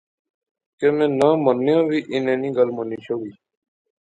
کہ 0.79 0.87
میں 0.95 1.09
ناں 1.19 1.35
منیاں 1.43 1.81
وی 1.89 1.99
انیں 2.13 2.39
نی 2.41 2.49
گل 2.57 2.69
منی 2.75 2.97
شوڑی 3.05 3.31